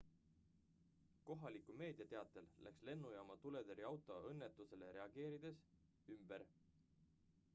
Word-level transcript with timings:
kohaliku 1.29 1.75
meedia 1.81 2.07
teatel 2.13 2.47
läks 2.67 2.87
lennujaama 2.89 3.37
tuletõrjeauto 3.43 4.17
õnnetusele 4.31 4.89
reageerides 4.97 5.63
ümber 6.17 6.47